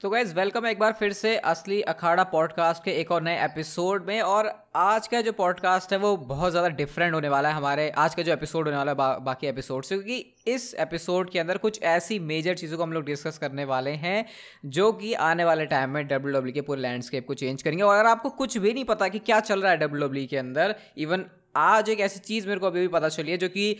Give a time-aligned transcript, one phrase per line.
[0.00, 4.06] तो guys welcome एक बार फिर से असली अखाड़ा पॉडकास्ट के एक और नए एपिसोड
[4.06, 7.88] में और आज का जो पॉडकास्ट है वो बहुत ज़्यादा डिफरेंट होने वाला है हमारे
[7.90, 11.38] आज का जो एपिसोड होने वाला है बा, बाकी एपिसोड से क्योंकि इस एपिसोड के
[11.38, 14.24] अंदर कुछ ऐसी मेजर चीज़ों को हम लोग डिस्कस करने वाले हैं
[14.66, 17.82] जो कि आने वाले टाइम में डब्ल्यू डब्ल्यू e के पूरे लैंडस्केप को चेंज करेंगे।
[17.82, 20.28] और अगर आपको कुछ भी नहीं पता कि क्या चल रहा है डब्ल्यू डब्ल्यू e
[20.28, 21.24] के अंदर इवन
[21.56, 23.76] आज एक ऐसी चीज़ मेरे को अभी भी पता चली है जो कि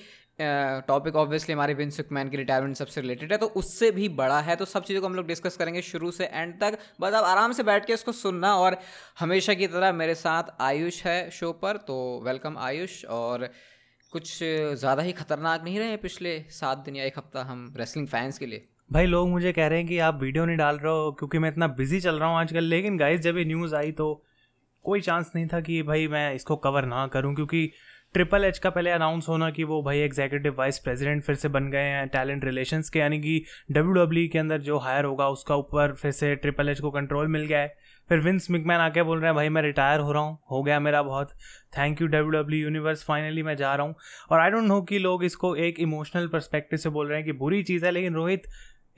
[0.89, 4.57] टॉपिक ऑब्वियसली हमारे विंस मैन की रिटायरमेंट सबसे रिलेटेड है तो उससे भी बड़ा है
[4.57, 7.53] तो सब चीज़ों को हम लोग डिस्कस करेंगे शुरू से एंड तक। बस आप आराम
[7.53, 8.77] से बैठ के इसको सुनना और
[9.21, 13.49] हमेशा की तरह मेरे साथ आयुष है शो पर तो वेलकम आयुष। और
[14.13, 18.39] कुछ ज़्यादा ही खतरनाक नहीं रहे पिछले सात दिन या एक हफ़्ता हम रेसलिंग फैंस
[18.39, 21.13] के लिए। भाई, लोग मुझे कह रहे हैं कि आप वीडियो नहीं डाल रहे हो
[21.19, 24.07] क्योंकि मैं इतना बिज़ी चल रहा हूँ आजकल। लेकिन गाइस जब ये न्यूज़ आई तो
[24.85, 27.71] कोई चांस नहीं था कि भाई मैं इसको कवर ना करूँ, क्योंकि
[28.15, 31.71] ट्रिपल एच का पहले अनाउंस होना कि वो भाई एग्जीक्यूटिव वाइस प्रेसिडेंट फिर से बन
[31.71, 35.29] गए हैं टैलेंट रिलेशंस के, यानी कि डब्ल्यू डब्ल्यू e के अंदर जो हायर होगा,
[35.29, 37.75] उसका ऊपर फिर से ट्रिपल एच को कंट्रोल मिल गया है।
[38.11, 40.81] फिर विंस मिकमैन आके बोल रहे हैं, भाई, मैं रिटायर हो रहा हूँ, हो गया
[40.81, 41.33] मेरा बहुत।
[41.79, 43.95] Thank you W W universe finally मैं जा रहा हूँ।
[44.31, 47.33] और आई डोंट नो कि लोग इसको एक इमोशनल परस्पेक्टिव से बोल रहे हैं कि
[47.35, 48.47] बुरी चीज़ है, लेकिन रोहित,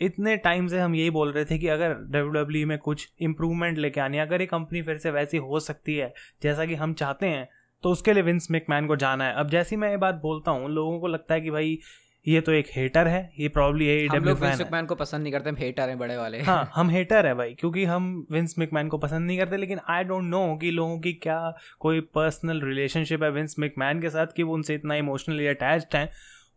[0.01, 3.09] इतने टाइम से हम यही बोल रहे थे कि अगर डब्ल्यू डब्ल्यू e में कुछ
[3.21, 6.95] इंप्रूवमेंट लेके आनी अगर ये कंपनी फिर से वैसी हो सकती है, जैसा कि हम
[6.95, 7.49] चाहते हैं
[7.83, 10.71] तो उसके लिए विंस मैकमैन को जाना है। अब जैसी मैं ये बात बोलता हूँ
[10.71, 11.79] लोगों को लगता है कि भाई
[12.27, 15.51] ये तो एक हेटर है ये प्रॉब्ली हम लोग विंस मैकमैन को पसंद नहीं करते
[15.51, 18.99] हम हेटर हैं बड़े वाले। हाँ हम हेटर है भाई क्योंकि हम विंस मैकमैन को
[18.99, 21.39] पसंद नहीं करते लेकिन आई डोंट नो कि लोगों की क्या
[21.81, 26.09] कोई पर्सनल रिलेशनशिप है विंस मैकमैन के साथ कि वो उनसे इतना इमोशनली अटैच्ड हैं।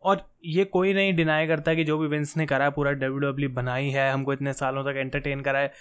[0.04, 3.50] और ये कोई नहीं डिनाई करता कि जो भी विंस ने करा पूरा डब्ल्यू डब्ल्यू
[3.50, 5.72] e बनाई है हमको इतने सालों तक एंटरटेन करा है।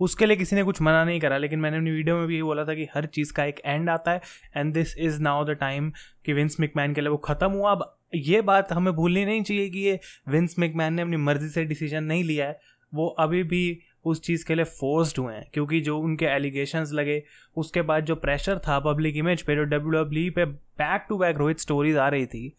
[0.00, 2.64] उसके लिए किसी ने कुछ मना नहीं करा लेकिन मैंने अपनी वीडियो में भी बोला
[2.64, 4.20] था कि हर चीज़ का एक एंड आता है
[4.56, 5.92] and this is now the time
[6.26, 9.70] कि विंस मिकमैन के लिए वो ख़त्म हुआ। अब ये बात हमें भूलनी नहीं चाहिए
[9.70, 12.60] कि ये विंस मिकमैन ने अपनी मर्ज़ी से डिसीज़न नहीं लिया है।
[12.94, 17.22] वो अभी भी उस चीज़ के लिए फोर्स्ड हुए हैं क्योंकि जो उनके एलिगेशंस लगे
[17.56, 21.36] उसके बाद जो प्रेशर था पब्लिक इमेज पे जो डब्ल्यू डब्ल्यू पे back to back
[21.36, 22.56] Rohit stories आ रही थी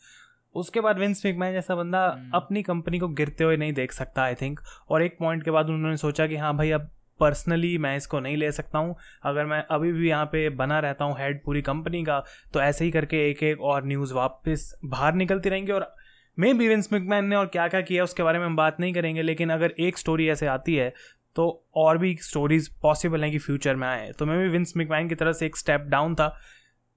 [0.55, 2.31] उसके बाद विंस मिकमैन जैसा बंदा hmm.
[2.33, 4.59] अपनी कंपनी को गिरते हुए नहीं देख सकता आई थिंक
[4.89, 8.37] और एक पॉइंट के बाद उन्होंने सोचा कि हाँ भाई अब पर्सनली मैं इसको नहीं
[8.37, 12.03] ले सकता हूँ। अगर मैं अभी भी यहाँ पे बना रहता हूँ हेड पूरी कंपनी
[12.03, 15.91] का तो ऐसे ही करके एक एक और न्यूज़ वापस बाहर निकलती रहेंगी और
[16.37, 18.93] मे बी विंस मिकमैन ने और क्या क्या किया उसके बारे में हम बात नहीं
[18.93, 20.93] करेंगे, लेकिन अगर एक स्टोरी ऐसे आती है
[21.35, 21.47] तो
[21.77, 25.15] और भी स्टोरीज पॉसिबल हैं कि फ्यूचर में आए। तो मैं भी विंस मिकमैन की
[25.15, 26.27] तरफ़ से एक स्टेप डाउन था,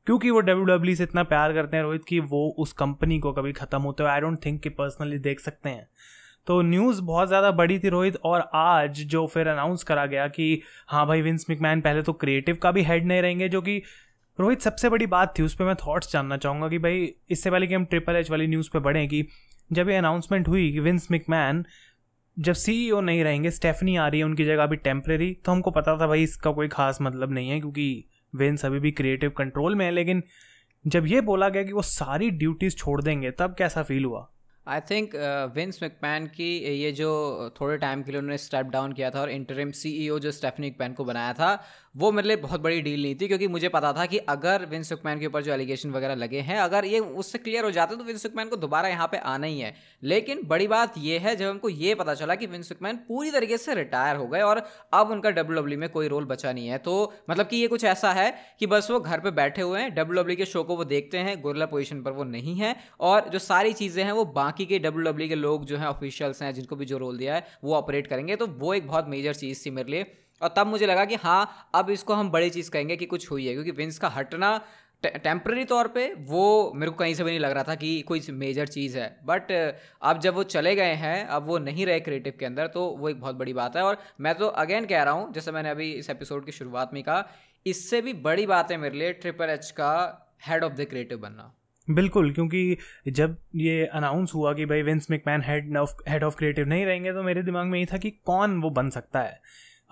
[0.07, 3.33] क्योंकि वो डब्ल्यू डब्ल्यू से इतना प्यार करते हैं रोहित कि वो उस कंपनी को
[3.33, 5.87] कभी ख़त्म होते हुए आई डोंट थिंक कि पर्सनली देख सकते हैं।
[6.47, 10.61] तो न्यूज़ बहुत ज़्यादा बड़ी थी रोहित, और आज जो फिर अनाउंस करा गया कि
[10.89, 13.83] हाँ भाई विंस मिकमैन पहले तो क्रिएटिव का भी हेड नहीं रहेंगे, जो कि
[14.39, 17.67] रोहित सबसे बड़ी बात थी, उस पर मैं थॉट्स जानना चाहूँगा कि भाई, इससे पहले
[17.67, 19.25] कि हम ट्रिपल एच वाली न्यूज़ पे बढ़ें कि,
[19.71, 21.65] जब ये अनाउंसमेंट हुई कि विंस मिकमैन
[22.37, 25.71] जब सीईओ e नहीं रहेंगे स्टेफनी आ रही है, उनकी जगह अभी टेम्प्रेरी तो हमको
[25.71, 28.05] पता था भाई, इसका कोई खास मतलब नहीं है, क्योंकि
[28.35, 30.23] विंस अभी भी क्रिएटिव कंट्रोल में है, लेकिन
[30.85, 34.29] जब ये बोला गया कि वो सारी ड्यूटीज़ छोड़ देंगे, तब कैसा फील हुआ?
[34.67, 35.15] आई थिंक
[35.55, 37.09] विंस मैकमैन की ये जो
[37.61, 40.93] थोड़े टाइम के लिए उन्होंने स्टेप डाउन किया था और इंटरिम सीईओ जो स्टेफनी मैकमैन
[40.93, 41.51] को बनाया था
[41.95, 44.93] वो मेरे लिए बहुत बड़ी डील नहीं थी, क्योंकि मुझे पता था कि अगर विंस
[44.93, 48.05] मैकमैन के ऊपर जो एलिगेशन वगैरह लगे हैं, अगर ये उससे क्लियर हो जाते तो
[48.05, 51.49] विंस मैकमैन को दोबारा यहाँ पे आना ही है। लेकिन बड़ी बात यह है, जब
[51.49, 55.11] हमको ये पता चला कि विंस सुकमैन पूरी तरीके से रिटायर हो गए और अब
[55.11, 57.85] उनका डब्ल्यू डब्ल्यू e में कोई रोल बचा नहीं है तो मतलब कि ये कुछ
[57.87, 60.63] ऐसा है कि बस वो घर पर बैठे हुए हैं डब्ल्यू डब्ल्यू e के शो
[60.63, 64.13] को वो देखते हैं गोरला पोजिशन पर वो नहीं है, और जो सारी चीज़ें हैं,
[64.13, 66.99] वो बाकी के डब्ल्यू डब्ल्यू e के लोग जो हैं ऑफिशियल्स हैं, जिनको भी जो
[66.99, 70.07] रोल दिया है, वो ऑपरेट करेंगे तो वो एक बहुत मेजर चीज़ थी मेरे लिए।
[70.43, 73.47] और तब मुझे लगा कि हाँ अब इसको हम बड़ी चीज़ कहेंगे कि कुछ हुई
[73.47, 74.61] है क्योंकि विंस का हटना
[75.05, 78.21] टेम्प्रेरी तौर पे वो मेरे को कहीं से भी नहीं लग रहा था कि कोई
[78.33, 79.51] मेजर चीज़ है। बट
[80.03, 83.09] अब जब वो चले गए हैं, अब वो नहीं रहे क्रिएटिव के अंदर तो वो
[83.09, 85.91] एक बहुत बड़ी बात है। और मैं तो अगेन कह रहा हूँ, जैसे मैंने अभी
[85.93, 87.27] इस एपिसोड की शुरुआत में कहा,
[87.67, 89.91] इससे भी बड़ी बात है मेरे लिए ट्रिपल एच का
[90.49, 91.53] हेड ऑफ़ द क्रिएटिव बनना।
[91.89, 92.77] बिल्कुल, क्योंकि
[93.09, 97.13] जब ये अनाउंस हुआ कि भाई Vince McMahon head of head of creative नहीं रहेंगे
[97.13, 99.41] तो मेरे दिमाग में ये था कि कौन वो बन सकता है।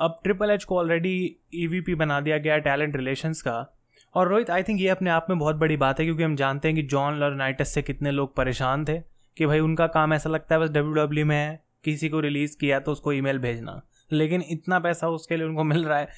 [0.01, 1.15] अब ट्रिपल एच को ऑलरेडी
[1.55, 3.77] ई बना दिया गया टैलेंट रिलेशंस का।
[4.15, 6.69] और रोहित आई थिंक ये अपने आप में बहुत बड़ी बात है क्योंकि हम जानते
[6.69, 8.99] हैं कि जॉन लॉर्नाइटस से कितने लोग परेशान थे
[9.37, 12.57] कि भाई उनका काम ऐसा लगता है बस डब्ल्यू डब्ल्यू में है, किसी को रिलीज़
[12.61, 13.81] किया तो उसको ईमेल भेजना।
[14.13, 16.09] लेकिन इतना पैसा उसके लिए उनको मिल रहा है।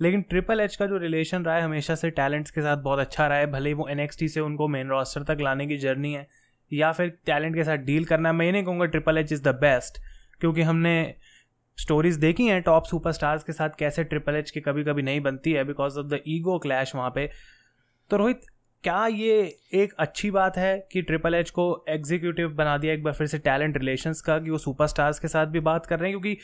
[0.00, 3.26] लेकिन ट्रिपल एच का जो रिलेशन रहा है, हमेशा से टैलेंट्स के साथ बहुत अच्छा
[3.26, 6.26] रहा है, भले वो एन से उनको मेन रॉस्टर तक लाने की जर्नी है,
[6.72, 9.98] या फिर टैलेंट के साथ डील करना मैं नहीं कहूँगा triple H is the best
[10.40, 11.14] क्योंकि हमने
[11.80, 15.52] स्टोरीज देखी हैं टॉप सुपरस्टार्स के साथ कैसे ट्रिपल एच की कभी कभी नहीं बनती
[15.52, 17.30] है because of the ego clash वहाँ पे।
[18.10, 18.40] तो रोहित,
[18.84, 23.14] क्या ये एक अच्छी बात है कि ट्रिपल एच को एग्जीक्यूटिव बना दिया एक बार
[23.14, 26.20] फिर से टैलेंट रिलेशंस का, कि वो सुपरस्टार्स के साथ भी बात कर रहे हैं?
[26.20, 26.40] क्योंकि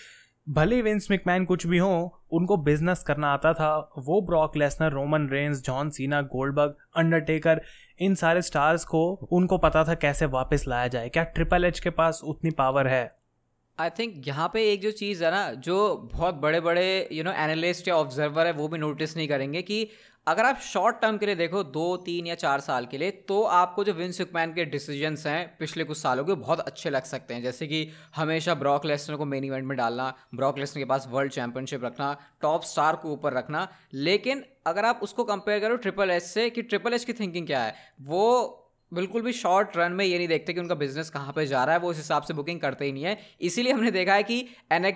[0.48, 5.28] भले विंस मिकमैन कुछ भी हो, उनको बिज़नेस करना आता था। वो Brock Lesnar Roman
[5.28, 7.60] Reigns John Cena Goldberg Undertaker
[8.00, 11.90] इन सारे स्टार्स को, उनको पता था कैसे वापस लाया जाए। क्या ट्रिपल एच के
[11.90, 13.25] पास उतनी पावर है?
[13.78, 17.32] आई थिंक यहाँ पे एक जो चीज़ है ना, जो बहुत बड़े बड़े यू नो
[17.32, 19.88] एनालिस्ट या ऑब्जर्वर है, वो भी नोटिस नहीं करेंगे कि
[20.26, 23.42] अगर आप शॉर्ट टर्म के लिए देखो, दो, तीन या चार साल के लिए तो
[23.42, 27.34] आपको जो विंस मैन के डिसीजंस हैं पिछले कुछ सालों के, बहुत अच्छे लग सकते
[27.34, 27.86] हैं। जैसे कि
[28.16, 32.16] हमेशा ब्रॉक लेसनर को मेन इवेंट में डालना ब्रॉक लेसनर के पास वर्ल्ड चैंपियनशिप रखना
[32.42, 36.62] टॉप स्टार को ऊपर रखना। लेकिन अगर आप उसको कंपेयर करो ट्रिपल एच से कि
[36.62, 38.62] ट्रिपल एच की थिंकिंग क्या है, वो
[38.92, 41.74] बिल्कुल भी शॉर्ट रन में ये नहीं देखते कि उनका बिज़नेस कहाँ पे जा रहा
[41.74, 44.38] है, वो उस हिसाब से बुकिंग करते ही नहीं है। इसीलिए हमने देखा है कि
[44.72, 44.92] एन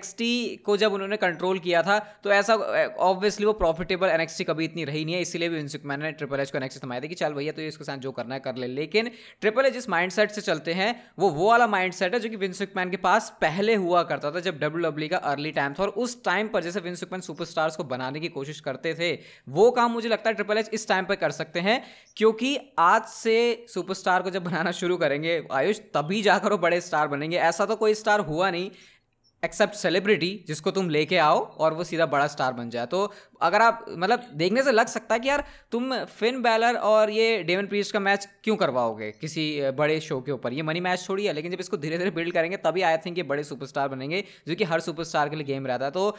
[0.65, 5.03] को जब उन्होंने कंट्रोल किया था तो ऐसा ऑब्वियसली वो प्रॉफिटेबल NXT कभी इतनी रही
[5.05, 7.51] नहीं है, इसीलिए भी विंसुकमैन ने ट्रिपल एच को एनएक्सी थमाया था कि चल भैया
[7.51, 9.11] तो इसके साथ जो करना है कर ले। लेकिन
[9.41, 12.89] ट्रिपल एच जिस माइंड से चलते हैं, वो वो वाला माइंड है जो कि विंसुकमैन
[12.89, 16.23] के पास पहले हुआ करता था, जब डब्ल्यू e का अर्ली टाइम था, और उस
[16.25, 19.11] टाइम पर जैसे विंसुकमैन सुपरस्टार्स को बनाने की कोशिश करते थे,
[19.49, 21.81] वो काम मुझे लगता है ट्रिपल एच इस टाइम पर कर सकते हैं,
[22.17, 27.07] क्योंकि आज से सुपरस्टार को जब बनाना शुरू करेंगे, आयुष तभी जाकर वो बड़े स्टार
[27.09, 28.71] बनेंगे। ऐसा तो कोई स्टार हुआ नहीं
[29.43, 32.99] एक्सेप्ट सेलिब्रिटी जिसको तुम लेके आओ और वो सीधा बड़ा स्टार बन जाए। तो
[33.41, 37.41] अगर आप मतलब देखने से लग सकता है कि यार, तुम फिन बैलर और ये
[37.43, 40.53] डेवन प्रीस्ट का मैच क्यों करवाओगे किसी बड़े शो के ऊपर?
[40.53, 43.17] ये मनी मैच छोड़ी है, लेकिन जब इसको धीरे धीरे बिल्ड करेंगे, तभी आई थिंक
[43.17, 46.17] ये बड़े सुपरस्टार बनेंगे, जो कि हर सुपरस्टार के लिए गेम रहता है। तो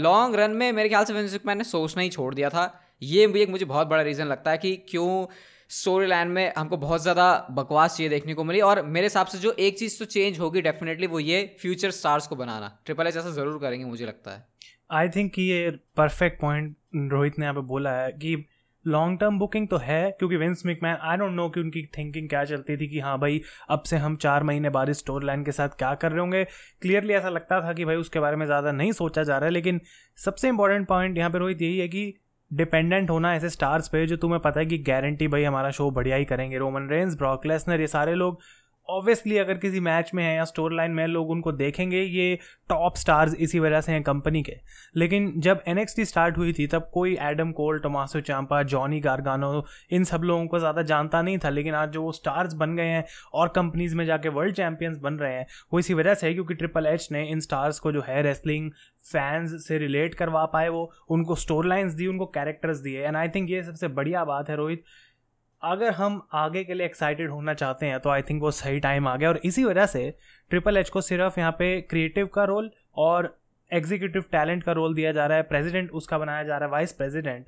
[0.00, 2.70] लॉन्ग रन में मेरे ख्याल से विंस ने सोचना ही छोड़ दिया था।
[3.02, 5.26] ये भी एक मुझे बहुत बड़ा रीज़न लगता है कि क्यों
[5.74, 9.38] स्टोरी लाइन में हमको बहुत ज़्यादा बकवास चीज़ें देखने को मिली और मेरे हिसाब से
[9.38, 13.16] जो एक चीज़ तो चेंज होगी डेफिनेटली वो ये फ्यूचर स्टार्स को बनाना। ट्रिपल एच
[13.16, 14.46] ऐसा ज़रूर करेंगे, मुझे लगता है।
[14.92, 16.76] आई थिंक ये परफेक्ट पॉइंट
[17.12, 18.44] रोहित ने यहाँ पे बोला है कि
[18.84, 22.44] लॉन्ग टर्म बुकिंग तो है, क्योंकि Vince McMahon I don't know कि उनकी थिंकिंग क्या
[22.44, 23.40] चलती थी कि हाँ भाई,
[23.70, 26.44] अब से हम चार महीने बाद इस स्टोर लाइन के साथ क्या कर रहे होंगे।
[26.82, 29.52] क्लियरली ऐसा लगता था कि भाई उसके बारे में ज़्यादा नहीं सोचा जा रहा है,
[29.52, 29.80] लेकिन
[30.18, 32.12] सबसे इंपॉर्टेंट पॉइंट यहाँ पर रोहित यही है कि
[32.52, 36.16] डिपेंडेंट होना ऐसे स्टार्स पे जो तुम्हें पता है कि गारंटी भाई हमारा शो बढ़िया
[36.16, 38.40] ही करेंगे। रोमन रेंस, ब्रॉक लेसनर, ये सारे लोग
[38.88, 42.38] ऑब्वियसली अगर किसी मैच में है या स्टोर लाइन में लोग उनको देखेंगे, ये
[42.68, 44.56] टॉप स्टार्स इसी वजह से हैं कंपनी के।
[44.96, 50.04] लेकिन जब एन स्टार्ट हुई थी, तब कोई Adam Cole Tommaso Ciampa Johnny Gargano इन
[50.04, 53.04] सब लोगों को ज़्यादा जानता नहीं था। लेकिन आज जो वो स्टार्स बन गए हैं
[53.34, 56.54] और कंपनीज़ में जाके वर्ल्ड चैंपियंस बन रहे हैं, वो इसी वजह से है क्योंकि
[56.54, 58.70] ट्रिपल एच ने इन स्टार्स को जो है रेसलिंग
[59.02, 63.28] फैंस से रिलेट करवा पाए वो। उनको स्टोर लाइन्स दी, उनको कैरेक्टर्स दिए। एंड आई
[63.28, 64.84] थिंक ये सबसे बढ़िया बात है रोहित
[65.64, 69.08] अगर हम आगे के लिए एक्साइटेड होना चाहते हैं तो आई थिंक वो सही टाइम
[69.08, 70.10] आ गया। और इसी वजह से
[70.50, 73.36] ट्रिपल एच को सिर्फ़ यहाँ पे क्रिएटिव का रोल और
[73.70, 76.92] एग्जीक्यूटिव टैलेंट का रोल दिया जा रहा है। प्रेसिडेंट उसका बनाया जा रहा है वाइस
[76.92, 77.46] प्रेसिडेंट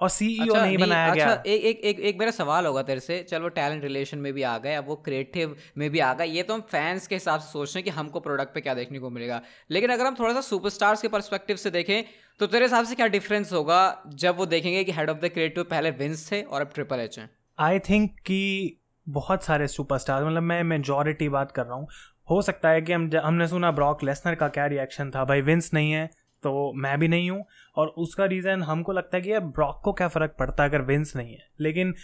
[0.00, 2.66] और सीईओ e अच्छा, नहीं, नहीं बनाया अच्छा, गया। एक एक एक एक मेरा सवाल
[2.66, 5.98] होगा तेरे से। चलो टैलेंट रिलेशन में भी आ गए अब वो क्रिएटिव में भी
[6.00, 8.54] आ गए। ये तो हम फैंस के हिसाब से सोच रहे हैं कि हमको प्रोडक्ट
[8.54, 9.40] पे क्या देखने को मिलेगा।
[9.70, 12.02] लेकिन अगर हम थोड़ा सा सुपरस्टार्स के परस्पेक्टिव से देखें
[12.40, 13.80] तो तेरे हिसाब से क्या डिफरेंस होगा
[14.16, 17.18] जब वो देखेंगे कि हेड ऑफ़ द क्रिएटिव पहले विंस थे और अब ट्रिपल एच
[17.18, 17.30] हैं?
[17.58, 21.86] आई थिंक कि बहुत सारे सुपरस्टार मतलब मैं मेजॉरिटी बात कर रहा हूँ।
[22.30, 25.70] हो सकता है कि हम हमने सुना ब्रॉक लेसनर का क्या रिएक्शन था, भाई विंस
[25.74, 26.06] नहीं है
[26.44, 27.44] तो मैं भी नहीं हूँ।
[27.76, 30.82] और उसका रीज़न हमको लगता है कि यार ब्रॉक को क्या फ़र्क पड़ता है अगर
[30.82, 31.48] विंस नहीं है?
[31.60, 31.94] लेकिन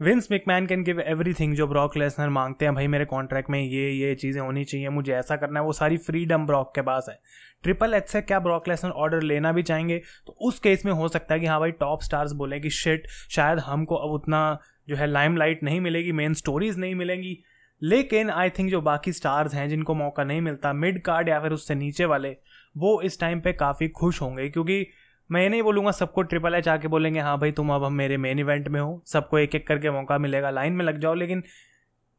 [0.00, 3.90] Vince McMahon can give everything जो ब्रॉक लेसनर मांगते हैं, भाई मेरे कॉन्ट्रैक्ट में ये
[3.90, 7.18] ये चीज़ें होनी चाहिए, मुझे ऐसा करना है, वो सारी फ्रीडम ब्रॉक के पास है।
[7.62, 10.00] ट्रिपल एच से क्या ब्रॉक लेसनर ऑर्डर लेना भी चाहेंगे?
[10.26, 13.08] तो उस केस में हो सकता है कि हाँ भाई टॉप स्टार्स बोले कि शिट
[13.30, 17.38] शायद हमको अब उतना जो है लाइमलाइट नहीं मिलेगी मेन स्टोरीज नहीं मिलेंगी।
[17.82, 21.52] लेकिन आई थिंक जो बाकी स्टार्स हैं, जिनको मौका नहीं मिलता मिड कार्ड या फिर
[21.52, 22.36] उससे नीचे वाले,
[22.76, 24.86] वो इस टाइम पे काफ़ी खुश होंगे। क्योंकि
[25.30, 28.16] मैं ये नहीं बोलूँगा सबको ट्रिपल एच आके बोलेंगे हाँ भाई, तुम अब हम मेरे
[28.16, 31.42] मेन इवेंट में हो, सबको एक एक करके मौका मिलेगा लाइन में लग जाओ। लेकिन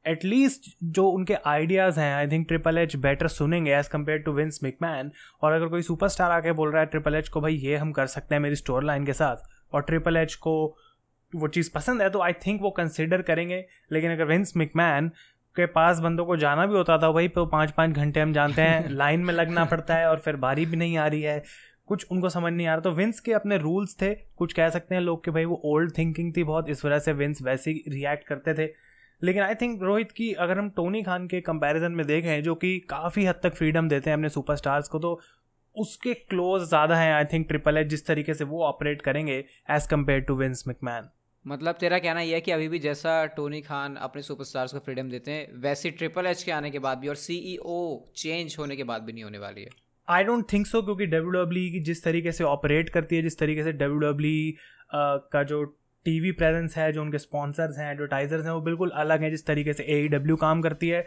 [0.07, 4.59] एटलीस्ट जो उनके आइडियाज़ हैं I think triple H better सुनेंगे as compared to Vince
[4.63, 5.11] McMahon
[5.41, 8.05] और अगर कोई सुपरस्टार आके बोल रहा है ट्रिपल एच को, भाई, ये हम कर
[8.05, 9.37] सकते हैं मेरी स्टोर लाइन के साथ।
[9.73, 10.77] और ट्रिपल एच को
[11.33, 15.07] वो चीज़ पसंद है तो आई थिंक वो कंसिडर करेंगे। लेकिन अगर विंस मिकमैन
[15.55, 18.61] के पास बंदों को जाना भी होता था भाई तो पाँच पाँच घंटे हम जानते
[18.61, 21.43] हैं लाइन में लगना पड़ता है और फिर बारी भी नहीं आ रही है।
[21.87, 24.95] कुछ उनको समझ नहीं आ रहा। तो विंस के अपने रूल्स थे कुछ कह सकते
[24.95, 27.83] हैं लोग कि भाई वो ओल्ड थिंकिंग थी बहुत इस वजह से विंस वैसे ही
[27.87, 28.71] रिएक्ट करते थे।
[29.21, 32.77] लेकिन आई थिंक रोहित की अगर हम टोनी खान के कंपैरिजन में देखें जो कि
[32.79, 35.19] काफ़ी हद तक फ्रीडम देते हैं अपने सुपरस्टार्स को तो
[35.75, 39.87] उसके क्लोज ज़्यादा हैं आई थिंक ट्रिपल एच जिस तरीके से वो ऑपरेट करेंगे as
[39.87, 41.09] compared to Vince McMahon
[41.45, 45.09] मतलब तेरा कहना यह है कि अभी भी जैसा टोनी खान अपने सुपरस्टार्स को फ्रीडम
[45.09, 47.77] देते हैं वैसे ट्रिपल एच के आने के बाद भी और सीईओ
[48.15, 49.69] चेंज e होने के बाद भी नहीं होने वाली है।
[50.07, 53.21] आई डोंट थिंक सो क्योंकि डब्ल्यू डब्ल्यू e की जिस तरीके से ऑपरेट करती है
[53.21, 54.55] जिस तरीके से डब्ल्यू डब्ल्यू e,
[55.33, 55.63] का जो
[56.05, 59.73] टीवी प्रेजेंस है जो उनके स्पॉन्सर्स हैं एडवर्टाइजर्स हैं वो बिल्कुल अलग हैं जिस तरीके
[59.73, 61.05] से ए डब्ल्यू काम करती है।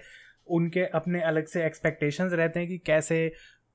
[0.51, 3.17] उनके अपने अलग से एक्सपेक्टेशंस रहते हैं कि कैसे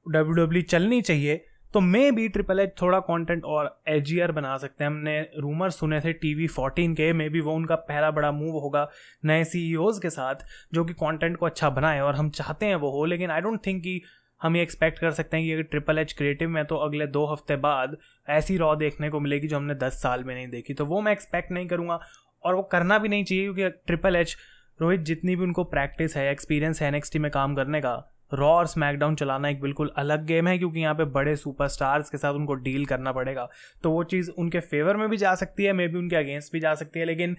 [0.05, 1.43] डब्ल्यू डब्ल्यू चलनी चाहिए।
[1.73, 5.99] तो मे बी ट्रिपल एच थोड़ा कंटेंट और एजियर बना सकते हैं। हमने रूमर सुने
[6.01, 8.87] थे टी वी फोर्टीन के मे बी वो उनका पहला बड़ा मूव होगा
[9.25, 10.35] नए सी e के साथ,
[10.73, 13.65] जो कि कंटेंट को अच्छा बनाए और हम चाहते हैं वो हो, लेकिन आई डोंट
[13.65, 14.01] थिंक कि
[14.41, 17.25] हम ये एक्सपेक्ट कर सकते हैं कि अगर ट्रिपल एच क्रिएटिव में तो अगले दो
[17.25, 17.95] हफ़्ते बाद
[18.29, 21.11] ऐसी रॉ देखने को मिलेगी जो हमने दस साल में नहीं देखी। तो वो मैं
[21.11, 21.99] एक्सपेक्ट नहीं करूँगा
[22.43, 24.35] और वो करना भी नहीं चाहिए क्योंकि ट्रिपल एच
[24.79, 27.95] रोहित जितनी भी उनको प्रैक्टिस है एक्सपीरियंस है एन में काम करने का
[28.31, 32.17] रॉ और स्मैकडाउन चलाना एक बिल्कुल अलग गेम है, क्योंकि यहाँ पे बड़े सुपरस्टार्स के
[32.17, 33.47] साथ उनको डील करना पड़ेगा।
[33.83, 36.59] तो वो चीज़ उनके फेवर में भी जा सकती है मे बी उनके अगेंस्ट भी
[36.59, 37.35] जा सकती है, लेकिन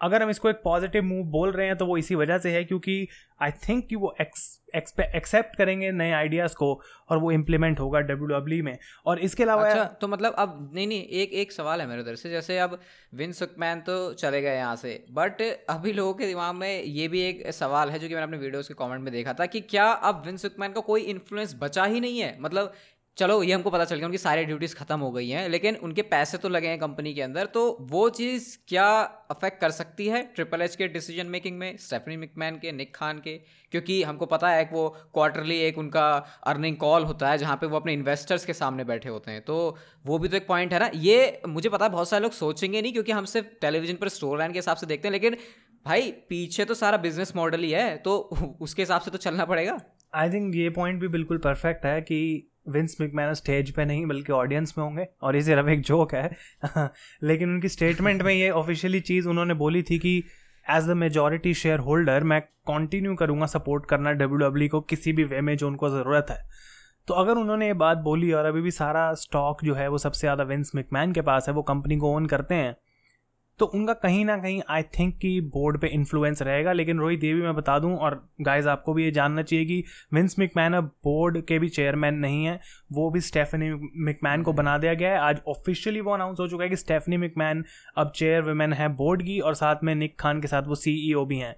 [0.00, 2.64] अगर हम इसको एक पॉजिटिव मूव बोल रहे हैं तो वो इसी वजह से है
[2.64, 3.06] क्योंकि
[3.42, 6.68] आई थिंक कि वो एक्सेप्ट करेंगे नए आइडियाज़ को
[7.10, 10.70] और वो इम्प्लीमेंट होगा डब्ल्यू डब्ल्यू e में। और इसके अलावा अच्छा तो मतलब अब,
[10.74, 12.78] नहीं नहीं, एक एक सवाल है मेरे उधर से। जैसे अब
[13.14, 17.22] विन सुकमैन तो चले गए यहाँ से बट अभी लोगों के दिमाग में ये भी
[17.22, 19.86] एक सवाल है जो कि मैंने अपने वीडियोज़ के कमेंट में देखा था कि क्या
[20.10, 22.36] अब विन सुकमैन का कोई इन्फ्लुएंस बचा ही नहीं है?
[22.40, 22.72] मतलब
[23.18, 26.02] चलो, ये हमको पता चल गया, उनकी सारी ड्यूटीज़ ख़त्म हो गई हैं, लेकिन उनके
[26.04, 28.86] पैसे तो लगे हैं कंपनी के अंदर तो वो चीज़ क्या
[29.30, 33.18] अफेक्ट कर सकती है ट्रिपल एच के डिसीज़न मेकिंग में स्टेफनी मिकमैन के निक खान
[33.18, 33.36] के?
[33.72, 36.06] क्योंकि हमको पता है कि वो क्वार्टरली एक उनका
[36.46, 39.76] अर्निंग कॉल होता है, जहाँ पे वो अपने इन्वेस्टर्स के सामने बैठे होते हैं। तो
[40.06, 42.82] वो भी तो एक पॉइंट है ना। ये मुझे पता है बहुत सारे लोग सोचेंगे
[42.82, 45.36] नहीं, क्योंकि हम सिर्फ़ टेलीविज़न पर स्टोर लाइन के हिसाब से देखते हैं, लेकिन
[45.86, 48.16] भाई, पीछे तो सारा बिज़नेस मॉडल ही है तो
[48.60, 49.78] उसके हिसाब से तो चलना पड़ेगा।
[50.14, 54.32] आई थिंक ये पॉइंट भी बिल्कुल परफेक्ट है कि विंस मिकमैन स्टेज पे नहीं, बल्कि
[54.32, 56.30] ऑडियंस में होंगे, और ये सिर्फ़ एक जोक है।
[57.22, 60.22] लेकिन उनकी स्टेटमेंट में ये ऑफिशियली चीज़ उन्होंने बोली थी कि
[60.66, 65.24] as the majority share holder मैं कंटिन्यू करूँगा सपोर्ट करना डब्ल्यू e को, किसी भी
[65.24, 66.38] वे में जो उनको ज़रूरत है।
[67.08, 70.20] तो अगर उन्होंने ये बात बोली, और अभी भी सारा स्टॉक जो है वो सबसे
[70.20, 72.76] ज़्यादा विंस मिकमैन के पास है, वो कंपनी को ओन करते हैं
[73.58, 77.34] तो उनका कहीं ना कहीं आई थिंक कि बोर्ड पे इन्फ्लुएंस रहेगा, लेकिन रोहित भी
[77.34, 79.84] मैं बता दूँ, और गाइज़ आपको भी ये जानना चाहिए कि
[80.14, 82.58] विंस मिकमैन अब बोर्ड के भी चेयरमैन नहीं है,
[82.92, 83.70] वो भी स्टेफनी
[84.04, 87.16] मिकमैन को बना दिया गया है। आज ऑफिशियली वो अनाउंस हो चुका है कि स्टेफनी
[87.16, 87.64] मिकमैन
[87.96, 90.96] अब चेयर वुमेन है बोर्ड की, और साथ में निक खान के साथ वो सी
[91.12, 91.54] e भी हैं।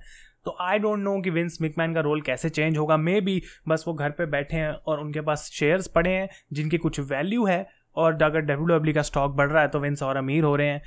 [0.46, 3.84] तो आई डोंट नो कि विंस मिकमैन का रोल कैसे चेंज होगा। मे बी बस
[3.88, 7.66] वो घर पे बैठे हैं और उनके पास शेयर्स पड़े हैं, जिनकी कुछ वैल्यू है,
[7.96, 10.68] और अगर डब्ल्यू डब्ल्यू का स्टॉक बढ़ रहा है तो विंस और अमीर हो रहे
[10.68, 10.82] हैं।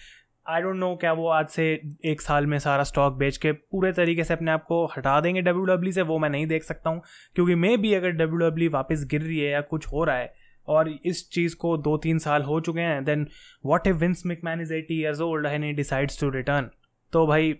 [0.50, 1.64] आई डोंट नो क्या वो आज से
[2.06, 5.42] एक साल में सारा स्टॉक बेच के पूरे तरीके से अपने आप को हटा देंगे
[5.42, 7.02] डब्ल्यू डब्ल्यू e से वो मैं नहीं देख सकता हूँ।
[7.36, 10.16] क्योंकि मे भी अगर डब्ल्यू डब्ल्यू e वापस गिर रही है या कुछ हो रहा
[10.16, 10.34] है
[10.68, 13.28] और इस चीज़ को दो तीन साल हो चुके हैं then
[13.66, 16.70] what if Vince McMahon is eighty years old and he decides to return
[17.14, 17.56] तो भाई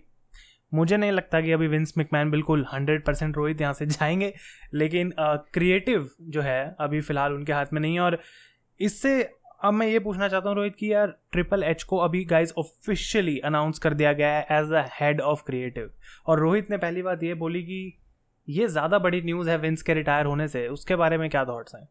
[0.72, 4.34] मुझे नहीं लगता कि अभी विंस मिकमैन बिल्कुल हंड्रेड परसेंट रोहित यहाँ से जाएँगे
[4.74, 8.20] लेकिन क्रिएटिव uh, जो है अभी फ़िलहाल उनके हाथ में नहीं है और
[8.80, 9.20] इससे
[9.60, 13.38] अब मैं ये पूछना चाहता हूँ, रोहित, कि यार ट्रिपल एच को अभी गाइज़ ऑफिशियली
[13.38, 15.90] अनाउंस कर दिया गया है as a head of creative
[16.26, 17.80] और रोहित ने पहली बात ये बोली कि
[18.48, 21.74] ये ज़्यादा बड़ी न्यूज़ है विंस के रिटायर होने से, उसके बारे में क्या थाट्स
[21.74, 21.88] हैं?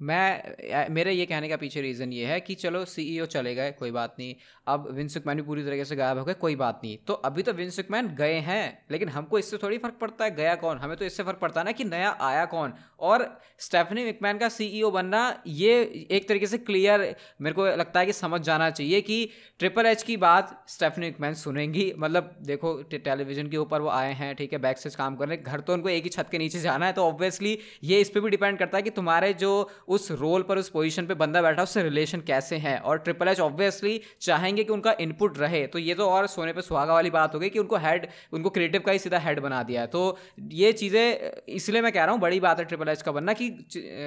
[0.00, 3.70] मैं मेरे ये कहने का पीछे रीज़न ये है कि चलो सीईओ e चले गए,
[3.72, 4.34] कोई बात नहीं।
[4.66, 7.52] अब विंसुकमैन भी पूरी तरीके से गायब हो गए, कोई बात नहीं। तो अभी तो
[7.52, 10.78] विंसुकमैन गए हैं, लेकिन हमको इससे थोड़ी फ़र्क पड़ता है, गया कौन?
[10.78, 12.72] हमें तो इससे फ़र्क पड़ता है ना कि नया आया कौन?
[13.00, 13.26] और
[13.60, 18.06] स्टेफनी विकमैन का सीईओ e बनना, ये एक तरीके से क्लियर मेरे को लगता है
[18.06, 19.28] कि समझ जाना चाहिए कि
[19.58, 24.34] ट्रिपल एच की बात स्टेफनी विकमैन सुनेंगी। मतलब देखो टेलीविज़न के ऊपर वो आए हैं,
[24.36, 26.60] ठीक है बैक से काम कर रहे घर तो उनको एक ही छत के नीचे
[26.60, 29.50] जाना है तो ऑब्वियसली ये इस पर भी डिपेंड करता है कि तुम्हारे जो
[29.88, 32.78] उस रोल पर, उस पोजीशन पे बंदा बैठा, उससे रिलेशन कैसे हैं?
[32.80, 36.62] और ट्रिपल एच ऑब्वियसली चाहेंगे कि उनका इनपुट रहे। तो ये तो और सोने पे
[36.62, 39.62] सुहागा वाली बात हो गई कि उनको हेड उनको क्रिएटिव का ही सीधा हेड बना
[39.62, 40.18] दिया है। तो
[40.52, 43.48] ये चीज़ें, इसलिए मैं कह रहा हूँ, बड़ी बात है ट्रिपल एच का बनना कि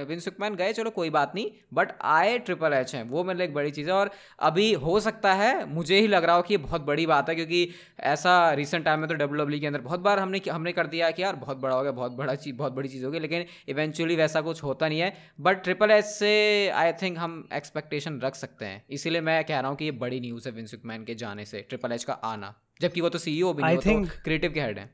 [0.10, 3.72] विंस गए, चलो कोई बात नहीं बट आए ट्रिपल एच हैं। वो मेरे एक बड़ी
[3.72, 4.12] चीज़ है और
[4.42, 7.36] अभी हो सकता है, मुझे ही लग रहा हो कि ये बहुत बड़ी बात है,
[7.36, 7.70] क्योंकि
[8.06, 11.12] ऐसा रिसेंट टाइम में तो डब्ल्यू डब्ल्यू के अंदर बहुत बार हमने हमने कर दिया
[11.12, 14.16] कि यार बहुत बड़ा हो गया, बहुत बड़ा चीज़ बहुत बड़ी चीज़ होगी लेकिन इवेंचुअली
[14.16, 18.66] वैसा कुछ होता नहीं है। बट ट्रिपल एच से आई थिंक हम एक्सपेक्टेशन रख सकते
[18.66, 21.46] हैं। इसीलिए मैं कह रहा हूँ कि ये बड़ी न्यूज़ है विंस मैन के जाने
[21.46, 24.80] से ट्रिपल एच का आना। जबकि वो तो सी भी नहीं थिंक क्रिएटिव के हेड
[24.80, 24.90] है।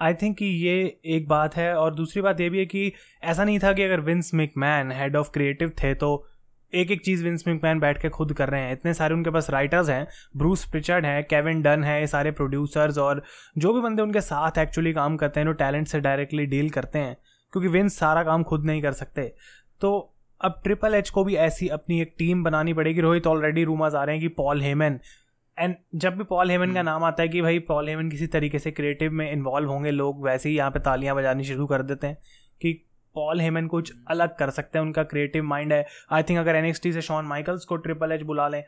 [0.00, 0.74] आई थिंक कि ये
[1.16, 2.92] एक बात है और दूसरी बात ये भी है कि
[3.24, 6.12] ऐसा नहीं था कि अगर Vince McMahon head of creative थे तो
[6.72, 9.50] एक एक चीज़ विंस मिकमैन बैठ के खुद कर रहे हैं। इतने सारे उनके पास
[9.50, 13.22] राइटर्स हैं ब्रूस प्रिचर्ड हैं केविन डन है ये सारे प्रोड्यूसर्स और
[13.58, 16.98] जो भी बंदे उनके साथ एक्चुअली काम करते हैं जो टैलेंट से डायरेक्टली डील करते
[16.98, 17.16] हैं
[17.52, 19.22] क्योंकि विंस सारा काम खुद नहीं कर सकते।
[19.80, 23.94] तो अब ट्रिपल एच को भी ऐसी अपनी एक टीम बनानी पड़ेगी। रोहित ऑलरेडी रूमर्स
[23.94, 24.98] आ रहे हैं कि पॉल हेमन
[25.58, 28.26] एंड जब भी पॉल हेमन का हम्म। नाम आता है कि भाई पॉल हेमन किसी
[28.26, 31.82] तरीके से क्रिएटिव में इन्वॉल्व होंगे लोग वैसे ही यहाँ पे तालियाँ बजानी शुरू कर
[31.82, 32.18] देते हैं
[32.60, 32.72] कि
[33.14, 36.72] पॉल हेमन कुछ अलग कर सकते हैं उनका क्रिएटिव माइंड है। आई थिंक अगर एन
[36.72, 38.62] से शॉन माइकल्स को ट्रिपल एच बुला लें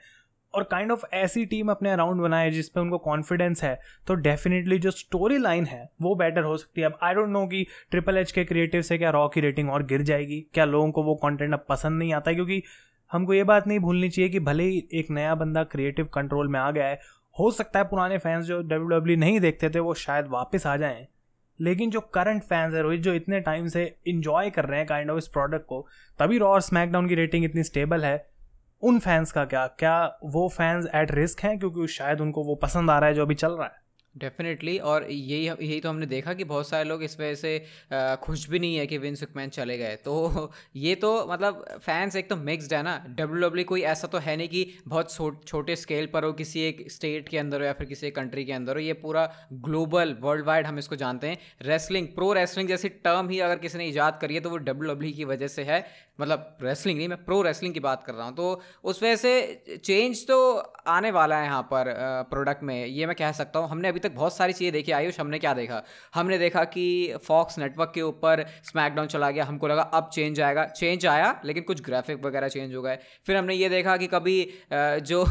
[0.54, 4.90] और काइंड ऑफ़ ऐसी टीम अपने अराउंड बनाए जिसपे उनको कॉन्फिडेंस है तो डेफिनेटली जो
[4.90, 8.32] स्टोरी लाइन है, वो बेटर हो सकती है। अब आई डोंट नो कि ट्रिपल एच
[8.32, 11.54] के क्रिएटिव से क्या रॉ की रेटिंग और गिर जाएगी, क्या लोगों को वो कॉन्टेंट
[11.54, 12.62] अब पसंद नहीं आता क्योंकि
[13.10, 16.58] हमको ये बात नहीं भूलनी चाहिए कि भले ही एक नया बंदा क्रिएटिव कंट्रोल में
[16.60, 17.00] आ गया है,
[17.36, 20.76] हो सकता है पुराने फैंस जो डब्ल्यू डब्ल्यू नहीं देखते थे, वो शायद वापस आ
[20.76, 21.06] जाएँ।
[21.60, 25.10] लेकिन जो करंट फैंस है, रोहित, जो इतने टाइम से इंजॉय कर रहे हैं काइंड
[25.10, 25.86] ऑफ़ इस प्रोडक्ट को,
[26.18, 28.16] तभी रॉ और स्मैकडाउन की रेटिंग इतनी स्टेबल है।
[28.82, 29.66] उन फैंस का क्या?
[29.78, 31.58] क्या वो फैंस एट रिस्क हैं?
[31.58, 33.80] क्योंकि शायद उनको वो पसंद आ रहा है जो अभी चल रहा है।
[34.14, 38.48] डेफिनेटली और यही यही तो हमने देखा कि बहुत सारे लोग इस वजह से खुश
[38.50, 42.36] भी नहीं है कि विंस मैन चले गए। तो ये तो मतलब फैंस एक तो
[42.36, 45.14] मिक्सड है ना। डब्ल्यू डब्ल्यू कोई ऐसा तो है नहीं कि बहुत
[45.46, 48.44] छोटे स्केल पर हो, किसी एक स्टेट के अंदर हो या फिर किसी एक कंट्री
[48.44, 52.68] के अंदर हो। ये पूरा ग्लोबल वर्ल्ड वाइड हम इसको जानते हैं। रेसलिंग प्रो रेसलिंग
[52.68, 55.48] जैसी टर्म ही अगर किसी ने ईजाद करी है तो वो डब्ल्यू डब्ल्यू की वजह
[55.48, 55.84] से है।
[56.22, 59.78] मतलब रेसलिंग नहीं, मैं प्रो रेसलिंग की बात कर रहा हूँ तो उस वजह से
[59.78, 60.38] चेंज तो
[60.88, 61.92] आने वाला है यहाँ पर
[62.30, 65.20] प्रोडक्ट में। ये मैं कह सकता हूँ, हमने अभी तक बहुत सारी चीज़ें देखी। आयुष,
[65.20, 65.82] हमने क्या देखा?
[66.14, 70.64] हमने देखा कि फॉक्स नेटवर्क के ऊपर स्मैकडाउन चला गया, हमको लगा अब चेंज आएगा।
[70.66, 74.38] चेंज आया, लेकिन कुछ ग्राफिक वगैरह चेंज हो गए। फिर हमने ये देखा कि कभी
[74.72, 75.24] जो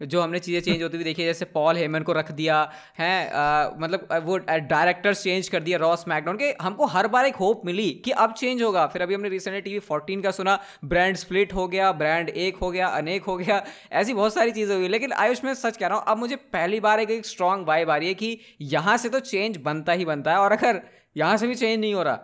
[0.00, 2.56] जो हमने चीज़ें चेंज होती हुई देखी जैसे पॉल हेमन को रख दिया,
[2.98, 7.62] है मतलब वो डायरेक्टर्स चेंज कर दिया रॉस मैकडॉन के। हमको हर बार एक होप
[7.66, 11.54] मिली कि अब चेंज होगा। फिर अभी हमने रिसेंटली टीवी फोर्टीन का सुना ब्रांड स्प्लिट
[11.54, 15.12] हो गया ब्रांड एक हो गया, अनेक हो गया, ऐसी बहुत सारी चीज़ें हुई। लेकिन
[15.14, 17.96] आयुष, में सच कह रहा हूँ, अब मुझे पहली बार एक एक स्ट्रॉन्ग वाइब आ
[17.96, 20.80] रही है कि यहाँ से तो चेंज बनता ही बनता है। और अगर
[21.16, 22.14] यहाँ से भी चेंज नहीं हो रहा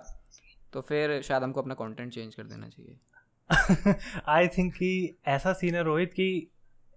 [0.73, 3.95] तो फिर शायद हमको अपना कंटेंट चेंज कर देना चाहिए।
[4.29, 6.31] आई थिंक कि ऐसा सीन है रोहित की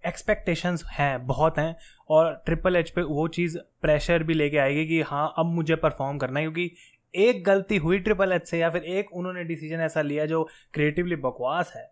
[0.06, 1.76] एक्सपेक्टेशंस हैं, बहुत हैं,
[2.10, 6.18] और ट्रिपल एच पे वो चीज़ प्रेशर भी लेके आएगी कि हाँ अब मुझे परफॉर्म
[6.18, 6.72] करना है, क्योंकि
[7.14, 10.44] एक गलती हुई ट्रिपल एच से या फिर एक उन्होंने डिसीज़न ऐसा लिया जो
[10.74, 11.92] क्रिएटिवली बकवास है।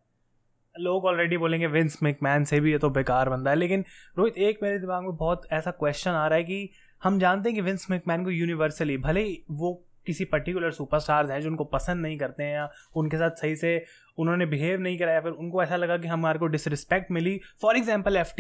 [0.76, 3.84] लोग ऑलरेडी बोलेंगे विंस मैकमैन से भी ये तो बेकार बंदा है। लेकिन
[4.18, 6.70] रोहित, एक मेरे दिमाग में बहुत ऐसा क्वेश्चन आ रहा है कि
[7.02, 9.74] हम जानते हैं कि विंस मैकमैन को यूनिवर्सली भले वो
[10.06, 13.84] किसी पर्टिकुलर सुपरस्टार्स हैं जो उनको पसंद नहीं करते हैं या उनके साथ सही से
[14.18, 18.18] उन्होंने बिहेव नहीं कराया फिर उनको ऐसा लगा कि हमारे को डिसरिस्पेक्ट मिली। फॉर एग्ज़ाम्पल
[18.18, 18.34] एफ़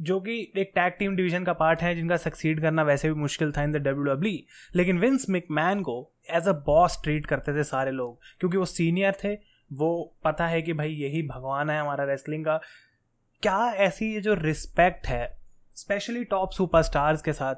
[0.00, 3.52] जो कि एक टैग टीम डिवीज़न का पार्ट है, जिनका सक्सीड करना वैसे भी मुश्किल
[3.52, 4.38] था इन द डब्ल्यू डब्ल्यू
[4.76, 5.96] लेकिन विंस मिकमैन को
[6.30, 9.34] एज अ बॉस ट्रीट करते थे सारे लोग, क्योंकि वो सीनियर थे,
[9.70, 12.60] वो पता है कि भाई यही भगवान है हमारा रेसलिंग का।
[13.42, 15.26] क्या ऐसी ये जो रिस्पेक्ट है
[15.76, 17.54] स्पेशली टॉप सुपरस्टार्स के साथ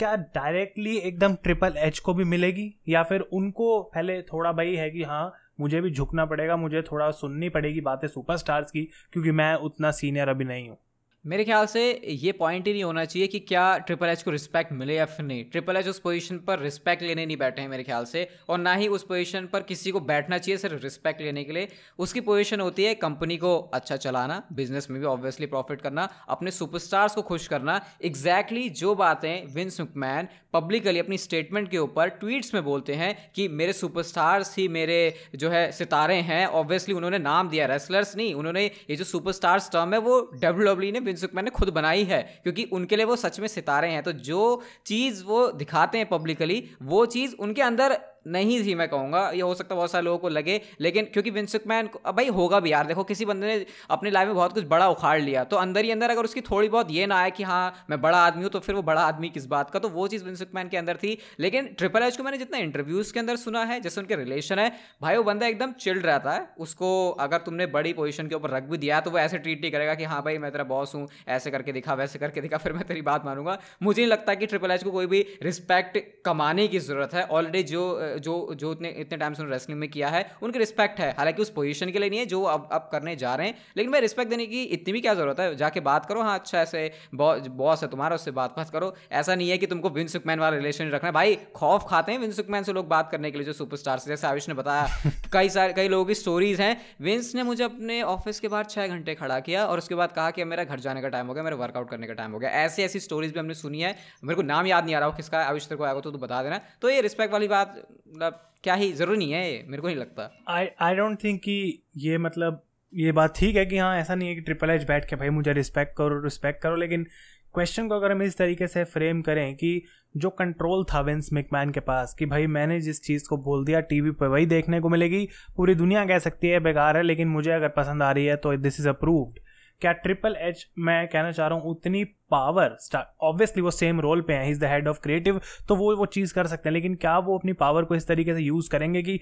[0.00, 2.74] क्या डायरेक्टली एकदम ट्रिपल एच को भी मिलेगी?
[2.88, 7.10] या फिर उनको पहले थोड़ा भाई है कि हाँ मुझे भी झुकना पड़ेगा, मुझे थोड़ा
[7.10, 8.82] सुननी पड़ेगी बातें सुपरस्टार्स की,
[9.12, 10.78] क्योंकि मैं उतना सीनियर अभी नहीं हूँ।
[11.24, 14.72] मेरे ख्याल से ये पॉइंट ही नहीं होना चाहिए कि क्या ट्रिपल एच को रिस्पेक्ट
[14.72, 17.82] मिले या फिर नहीं। ट्रिपल एच उस पोजीशन पर रिस्पेक्ट लेने नहीं बैठे हैं मेरे
[17.82, 21.44] ख्याल से, और ना ही उस पोजीशन पर किसी को बैठना चाहिए सिर्फ़ रिस्पेक्ट लेने
[21.44, 25.80] के लिए। उसकी पोजीशन होती है कंपनी को अच्छा चलाना बिज़नेस में भी ऑब्वियसली प्रॉफिट
[25.80, 31.68] करना, अपने सुपरस्टार्स को खुश करना। एग्जैक्टली exactly जो बातें विंस मैन पब्लिकली अपनी स्टेटमेंट
[31.70, 34.98] के ऊपर ट्वीट्स में बोलते हैं कि मेरे सुपरस्टार्स ही मेरे
[35.36, 39.94] जो है सितारे हैं ऑब्वियसली उन्होंने नाम दिया रेसलर्स नहीं, उन्होंने ये जो सुपरस्टार्स टर्म
[39.94, 43.40] है वो डब्ल्यू डब्ल्यू ने विंस मैन खुद बनाई है, क्योंकि उनके लिए वो सच
[43.40, 48.62] में सितारे हैं। तो जो चीज़ वो दिखाते हैं पब्लिकली वो चीज़ उनके अंदर नहीं
[48.64, 51.88] थी मैं कहूँगा। ये हो सकता बहुत सारे लोगों को लगे, लेकिन क्योंकि विंसिक मैन
[52.08, 55.20] भाई होगा भी यार। देखो, किसी बंदे ने अपनी लाइफ में बहुत कुछ बड़ा उखाड़
[55.20, 58.00] लिया। तो अंदर ही अंदर अगर उसकी थोड़ी बहुत ये ना आए कि हाँ मैं
[58.00, 59.78] बड़ा आदमी हूँ तो फिर वो बड़ा आदमी किस बात का?
[59.78, 63.12] तो वो चीज़ विंसिक मैन के अंदर थी। लेकिन ट्रिपल एच को मैंने जितना इंटरव्यूज़
[63.12, 66.48] के अंदर सुना है, जैसे उनके रिलेशन है, भाई वो बंदा एकदम चिल्ड रहता है।
[66.58, 69.72] उसको अगर तुमने बड़ी पोजिशन के ऊपर रख भी दिया तो वो ऐसे ट्रीट नहीं
[69.72, 72.72] करेगा कि हाँ भाई, मैं तेरा बॉस हूँ, ऐसे करके दिखा, वैसे करके दिखा, फिर
[72.72, 76.66] मैं तेरी बात मानूँगा। मुझे नहीं लगता कि ट्रिपल एच को कोई भी रिस्पेक्ट कमाने
[76.68, 80.24] की ज़रूरत है। ऑलरेडी जो जो जो उतने इतने टाइम से रेसलिंग में किया है
[80.42, 83.34] उनकी रिस्पेक्ट है। हालाँकि उस पोजीशन के लिए नहीं है जो अब अब करने जा
[83.34, 85.54] रहे हैं। लेकिन मैं रिस्पेक्ट देने की इतनी भी क्या ज़रूरत है?
[85.56, 89.50] जाके बात करो हाँ अच्छा ऐसे बॉस है तुम्हारा उससे बात बात करो। ऐसा नहीं
[89.50, 92.62] है कि तुमको विन सुकमैन वाला रिलेशन रखना है। भाई खौफ खाते हैं विन सुकमैन
[92.62, 94.86] से लोग बात करने के लिए जो सुपर से जैसे आयुष ने बताया।
[95.32, 98.86] कई सारे कई लोगों की स्टोरीज हैं। विंस ने मुझे अपने ऑफ़िस के बाद छः
[98.86, 101.44] घंटे खड़ा किया और उसके बाद कहा कि मेरा घर जाने का टाइम हो गया
[101.44, 104.36] मेरा वर्कआउट करने का टाइम हो गया। ऐसी ऐसी स्टोरीज भी हमने सुनी है। मेरे
[104.36, 106.42] को नाम याद नहीं आ रहा हो किसका आयुष तेरे को आएगा तो तू बता
[106.42, 109.86] देना। तो ये रिस्पेक्ट वाली बात मतलब क्या ही, ज़रूरी नहीं है ये, मेरे को
[109.88, 113.96] नहीं लगता। आई आई डोंट थिंक कि ये मतलब ये बात ठीक है कि हाँ
[113.98, 117.06] ऐसा नहीं है कि ट्रिपल एच बैठ के, भाई, मुझे रिस्पेक्ट करो रिस्पेक्ट करो, लेकिन
[117.54, 119.82] क्वेश्चन को अगर हम इस तरीके से फ्रेम करें कि
[120.16, 123.80] जो कंट्रोल था विंस मिकमैन के पास, कि भाई, मैंने जिस चीज़ को बोल दिया
[123.80, 127.50] टीवी पे वही देखने को मिलेगी, पूरी दुनिया कह सकती है, बेकार है, लेकिन मुझे
[127.50, 129.38] अगर पसंद आ रही है तो दिस इज़ अप्रूव्ड
[129.80, 132.76] क्या ट्रिपल एच मैं कहना चाह रहा हूँ, उतनी पावर
[133.22, 136.34] ऑब्वियसली वो सेम रोल पे है is the head of creative तो वो वो चीज़
[136.34, 139.18] कर सकते हैं, लेकिन क्या वो अपनी पावर को इस तरीके से यूज़ करेंगे कि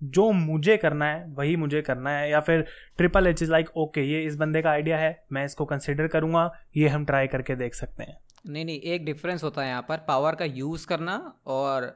[0.00, 2.64] जो मुझे करना है, वही मुझे करना है, या फिर
[2.98, 6.50] triple H is like okay ये इस बंदे का आइडिया है, मैं इसको कंसिडर करूँगा,
[6.76, 10.04] ये हम ट्राई करके देख सकते हैं। नहीं नहीं, एक डिफरेंस होता है यहाँ पर
[10.08, 11.16] पावर का यूज़ करना
[11.48, 11.86] और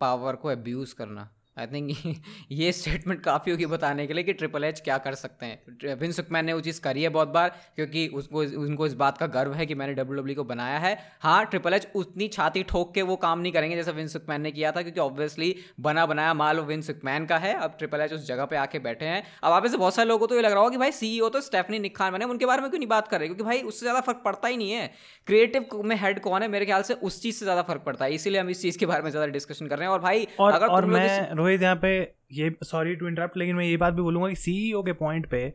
[0.00, 2.16] पावर को अब्यूज़ करना। आई थिंक
[2.52, 6.12] ये स्टेटमेंट काफ़ी होगी बताने के लिए कि ट्रिपल एच क्या कर सकते हैं। विन
[6.12, 9.54] सुकमैन ने वो चीज़ करी है बहुत बार क्योंकि उसको उनको इस बात का गर्व
[9.54, 12.94] है कि मैंने डब्ल्यू डब्ल्यू e को बनाया है। हाँ ट्रिपल एच उतनी छाती ठोक
[12.94, 16.32] के वो काम नहीं करेंगे जैसा विन सुकमैन ने किया था क्योंकि ऑब्वियसली बना बनाया
[16.34, 19.52] माल विन सुकमैन का है। अब ट्रिपल एच उस जगह पर आके बैठे हैं। अब
[19.52, 21.40] आप से बहुत सारे लोगों को तो ये लग रहा होगा कि भाई सी तो
[21.42, 23.28] स्टेफनी निखान बने उनके बारे में क्यों नहीं बात कर रहे?
[23.28, 24.90] क्योंकि भाई उससे ज़्यादा फ़र्क पड़ता ही नहीं है।
[25.28, 26.48] क्रिएटिव में हेड कौन है?
[26.48, 28.86] मेरे ख्याल से उस चीज़ से ज़्यादा फ़र्क पड़ता है। इसीलिए हम इस चीज़ के
[28.86, 32.00] बारे में ज़्यादा डिस्कशन कर रहे हैं। और भाई अगर मैं रोहित, यहाँ पे
[32.32, 35.48] ये सॉरी टू इंटरप्ट लेकिन मैं ये बात भी बोलूँगा कि सीईओ के पॉइंट पे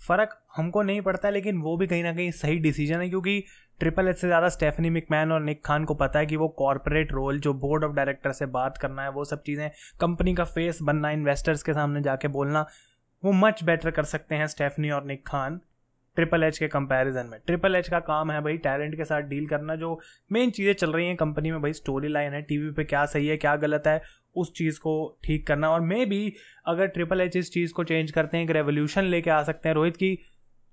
[0.00, 3.42] फ़र्क हमको नहीं पड़ता, लेकिन वो भी कहीं ना कहीं सही डिसीज़न है, क्योंकि
[3.80, 7.12] ट्रिपल एच से ज़्यादा स्टेफनी मिकमैन और निक खान को पता है कि वो कॉरपोरेट
[7.12, 10.78] रोल जो बोर्ड ऑफ़ डायरेक्टर से बात करना है, वो सब चीज़ें कंपनी का फेस
[10.82, 12.66] बनना इन्वेस्टर्स के सामने जाके बोलना,
[13.22, 15.60] वो मच बेटर कर सकते हैं स्टेफनी और निक खान
[16.16, 19.46] ट्रिपल एच के कंपैरिजन में। ट्रिपल एच का काम है भाई टैलेंट के साथ डील
[19.46, 22.84] करना, जो मेन चीज़ें चल रही हैं कंपनी में भाई स्टोरी लाइन है टीवी पे
[22.84, 24.00] क्या सही है, क्या गलत है
[24.36, 26.32] उस चीज़ को ठीक करना। और मे भी
[26.66, 29.74] अगर ट्रिपल एच इस चीज़ को चेंज करते हैं, एक रेवोल्यूशन लेके आ सकते हैं
[29.74, 30.18] रोहित की,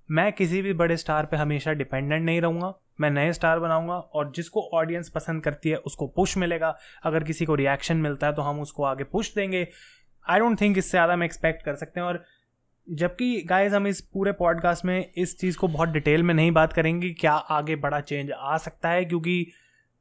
[0.08, 4.30] मैं किसी भी बड़े स्टार पे हमेशा डिपेंडेंट नहीं रहूँगा। मैं नए स्टार बनाऊँगा और
[4.36, 8.42] जिसको ऑडियंस पसंद करती है, उसको पुश मिलेगा। अगर किसी को रिएक्शन मिलता है तो
[8.42, 9.66] हम उसको आगे पुश देंगे।
[10.26, 12.22] आई डोंट थिंक इससे ज़्यादा हम एक्सपेक्ट कर सकते हैं। और
[12.86, 16.72] जबकि गाइस हम इस पूरे पॉडकास्ट में इस चीज़ को बहुत डिटेल में नहीं बात
[16.72, 19.46] करेंगे क्या आगे बड़ा चेंज आ सकता है, क्योंकि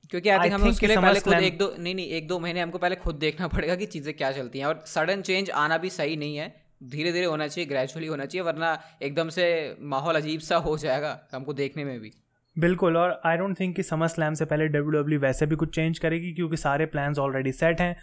[0.09, 2.61] क्योंकि आई थिंक हमें उसके लिए पहले खुद एक दो नहीं नहीं एक दो महीने
[2.61, 5.89] हमको पहले खुद देखना पड़ेगा कि चीज़ें क्या चलती हैं। और सडन चेंज आना भी
[5.91, 6.47] सही नहीं है।
[6.85, 9.45] धीरे धीरे होना चाहिए ग्रेजुअली होना चाहिए वरना एकदम से
[9.91, 12.11] माहौल अजीब सा हो जाएगा हमको देखने में भी।
[12.55, 15.55] बिल्कुल और आई डोंट थिंक कि समर स्लैम से पहले डब्ल्यू डब्ल्यू e वैसे भी
[15.55, 17.95] कुछ चेंज करेगी क्योंकि सारे प्लान्स ऑलरेडी सेट हैं।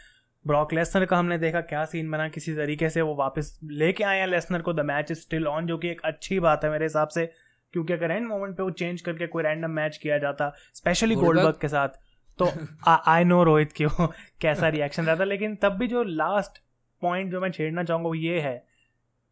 [0.44, 4.18] ब्रॉक लेसनर का हमने देखा क्या सीन बना किसी तरीके से वो वापस लेके आए
[4.18, 6.84] हैं। लेसनर को the match is still on जो कि एक अच्छी बात है मेरे
[6.84, 7.30] हिसाब से।
[7.72, 11.58] क्योंकि अगर एंड मोमेंट पे वो चेंज करके कोई रैंडम मैच किया जाता स्पेशली गोल्डबर्ग
[11.60, 11.88] के साथ
[12.38, 12.50] तो
[12.86, 16.62] आई नो रोहित की वो कैसा रिएक्शन रहता लेकिन तब भी जो लास्ट
[17.02, 18.66] पॉइंट जो मैं छेड़ना चाहूँगा वो ये है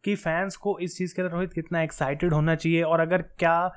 [0.03, 3.71] कि फैंस को इस चीज़ के लिए रोहित कितना एक्साइटेड होना चाहिए और अगर क्या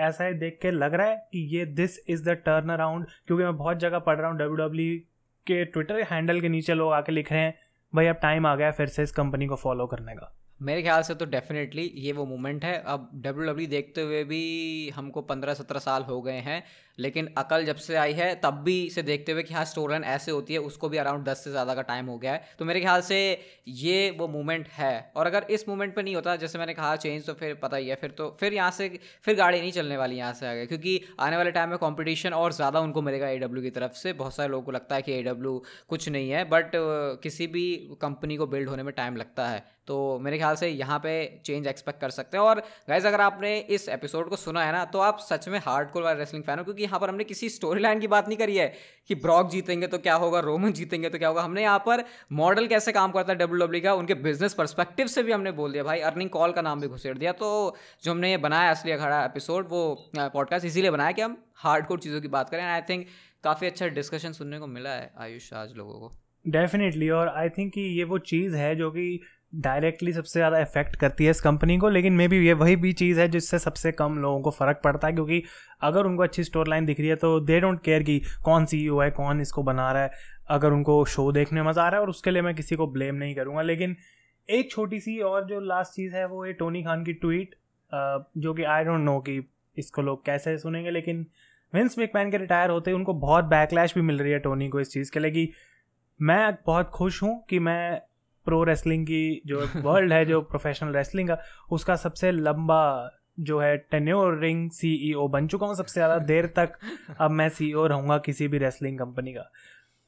[0.00, 3.44] ऐसा है देख के लग रहा है कि ये this is the turn around क्योंकि
[3.44, 4.98] मैं बहुत जगह पढ़ रहा हूँ डब्ल्यू डब्ल्यू
[5.46, 7.54] के ट्विटर हैंडल के नीचे लोग आके लिख रहे हैं
[7.94, 10.45] भाई अब टाइम आ गया फिर से इस कंपनी को फॉलो करने का.
[10.60, 14.90] मेरे ख्याल से तो डेफिनेटली ये वो मोमेंट है। अब डब्ल्यू डब्ल्यू देखते हुए भी
[14.90, 16.62] हमको पंद्रह सत्रह साल हो गए हैं।
[16.98, 20.04] लेकिन अकल जब से आई है, तब भी इसे देखते हुए कि हाँ स्टोर लाइन
[20.06, 22.64] ऐसे होती है, उसको भी अराउंड दस से ज़्यादा का टाइम हो गया है। तो
[22.64, 23.18] मेरे ख्याल से
[23.68, 27.26] ये वो मूवमेंट है। और अगर इस मूवमेंट पर नहीं होता, जैसे मैंने कहा चेंज
[27.26, 28.88] तो फिर पता ही है, फिर तो फिर यहाँ से,
[29.24, 32.52] फिर गाड़ी नहीं चलने वाली यहाँ से आगे, क्योंकि आने वाले टाइम में कॉम्पिटिशन और
[32.52, 35.62] ज़्यादा उनको मिलेगा एडब्ल्यू की तरफ़ से। बहुत सारे लोगों को लगता है कि एडब्ल्यू
[35.88, 36.70] कुछ नहीं है बट
[37.22, 37.66] किसी भी
[38.00, 41.12] कंपनी को बिल्ड होने में टाइम लगता है। तो मेरे ख्याल से यहाँ पे
[41.46, 44.84] चेंज एक्सपेक्ट कर सकते हैं। और गाइज़ अगर आपने इस एपिसोड को सुना है ना
[44.86, 47.48] तो आप सच में हार्ड कोर वाले रेसलिंग फ़ैन हो, क्योंकि यहाँ पर हमने किसी
[47.50, 48.72] स्टोरी लाइन की बात नहीं करी है
[49.08, 52.66] कि ब्रॉक जीतेंगे तो क्या होगा रोमन जीतेंगे तो क्या होगा। हमने यहाँ पर मॉडल
[52.66, 55.84] कैसे काम करता है डब्ल्यू डब्ल्यू का, उनके बिज़नेस परस्पेक्टिव से भी हमने बोल दिया।
[55.84, 59.24] भाई अर्निंग कॉल का नाम भी घुसेड़ दिया। तो जो हमने ये बनाया, असली अखाड़ा
[59.24, 63.06] एपिसोड वो पॉडकास्ट इसीलिए बनाया कि हम हार्ड कोर चीज़ों की बात करें। आई थिंक
[63.44, 66.12] काफ़ी अच्छा डिस्कशन सुनने को मिला है आयुष आज लोगों को।
[66.44, 69.20] डेफिनेटली और आई थिंक कि ये वो चीज़ है जो कि
[69.52, 72.92] डायरेक्टली सबसे ज़्यादा इफ़ेक्ट करती है इस कंपनी को, लेकिन मे बी ये वही भी
[72.94, 75.42] चीज़ है जिससे सबसे कम लोगों को फ़र्क पड़ता है, क्योंकि
[75.82, 78.82] अगर उनको अच्छी स्टोर लाइन दिख रही है तो दे डोंट केयर कि कौन सी
[78.84, 80.10] है, कौन इसको बना रहा है,
[80.50, 83.14] अगर उनको शो देखने मज़ा आ रहा है, और उसके लिए मैं किसी को ब्लेम
[83.14, 83.96] नहीं करूँगा। लेकिन
[84.48, 87.54] एक छोटी सी और जो लास्ट चीज़ है, वो ये टोनी खान की ट्वीट
[87.92, 89.40] जो कि आई डोंट नो कि
[89.76, 91.26] इसको लोग कैसे सुनेंगे, लेकिन
[91.72, 94.92] विंस मैकमैन के रिटायर होते उनको बहुत बैकलैश भी मिल रही है टोनी को इस
[94.92, 95.50] चीज़ के लिए कि
[96.20, 98.00] मैं बहुत खुश हूँ कि मैं
[98.46, 101.38] प्रो रेसलिंग की जो वर्ल्ड है, जो प्रोफेशनल रेसलिंग का,
[101.72, 106.78] उसका सबसे लंबा जो है टेन्योर रिंग सीईओ बन चुका हूँ सबसे ज़्यादा देर तक।
[107.20, 109.50] अब मैं सीईओ रहूँगा रहूँगा किसी भी रेसलिंग कंपनी का।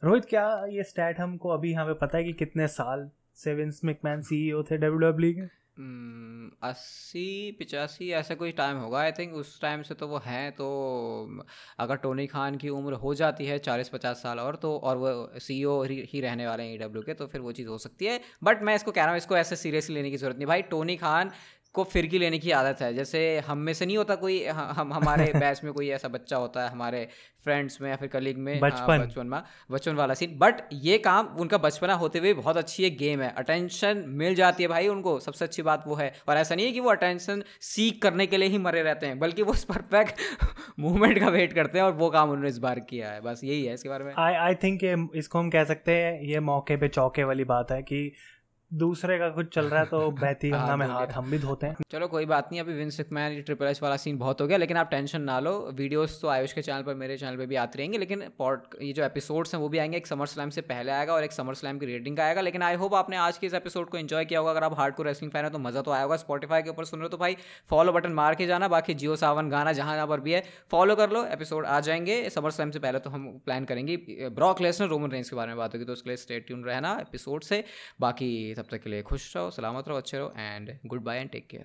[0.02, 3.80] रोहित, क्या ये स्टैट हमको अभी यहाँ पे पता है कि कितने साल से विंस
[4.22, 5.46] सीईओ थे डब्ल्यू डब्ल्यू के?
[5.78, 10.66] अस्सी, पिचासी, ऐसा कोई टाइम होगा आई थिंक उस टाइम से तो वो हैं तो
[11.78, 15.38] अगर टोनी खान की उम्र हो जाती है चालीस पचास साल और तो और वो
[15.38, 15.54] सी
[16.10, 18.74] ही रहने वाले हैं ई के तो फिर वो चीज़ हो सकती है। बट मैं
[18.74, 21.30] इसको कह रहा हूँ, इसको ऐसे सीरियसली लेने की ज़रूरत नहीं। भाई टोनी खान
[21.78, 25.32] को फिरकी लेने की आदत है। जैसे हम में से नहीं होता कोई हम हमारे
[25.44, 27.06] बैच में कोई ऐसा बच्चा होता है हमारे
[27.44, 31.26] फ्रेंड्स में या फिर कलीग में बचपन। बचपन में बचपन वाला सीन बट ये काम
[31.40, 35.18] उनका बचपना होते हुए बहुत अच्छी एक गेम है। अटेंशन मिल जाती है भाई उनको
[35.20, 38.36] सबसे अच्छी बात वो है। और ऐसा नहीं है कि वो अटेंशन सीख करने के
[38.36, 40.20] लिए ही मरे रहते हैं बल्कि वो उस परफेक्ट
[40.78, 43.64] मूवमेंट का वेट करते हैं और वो काम उन्होंने इस बार किया है। बस यही
[43.64, 46.88] है इसके बारे में। आई आई थिंक इसको हम कह सकते हैं ये मौके पे
[46.88, 48.12] चौके वाली बात है कि
[48.70, 51.76] दूसरे का कुछ चल रहा है तो बहती गंगा में हाथ हम भी धोते हैं।
[51.90, 54.76] चलो कोई बात नहीं अभी विंस मैन ट्रिपल एच वाला सीन बहुत हो गया लेकिन
[54.76, 57.78] आप टेंशन ना लो। वीडियोस तो आयुष के चैनल पर मेरे चैनल पे भी आते
[57.78, 60.92] रहेंगे लेकिन पॉड ये जो एपिसोड्स हैं वो भी आएँगे। एक समर स्लैम से पहले
[60.92, 63.46] आएगा और एक समर स्लैम की रेटिंग का आएगा। लेकिन आई होप आपने आज के
[63.46, 65.82] इस एपिसोड को एंजॉय किया होगा। अगर आप हार्ड को रेसलिंग फ़ैन है तो मज़ा
[65.82, 67.36] तो आया होगा। स्पॉटीफाई के ऊपर सुन रहे हो तो भाई
[67.70, 70.96] फॉलो बटन मार के जाना। बाकी जियो सावन गाना जहाँ जहाँ पर भी है फॉलो
[70.96, 73.96] कर लो। एपिसोड आ जाएँगे। समर स्लैम से पहले तो हम प्लान करेंगे।
[74.30, 76.96] ब्रॉक लेसनर रोमन रेंज के बारे में बात होगी तो उसके लिए स्टे ट्यून रहना
[77.00, 77.64] एपिसोड से।
[78.00, 81.30] बाकी तब तक के लिए खुश रहो, सलामत रहो, अच्छे रहो and good bye and
[81.30, 81.56] take care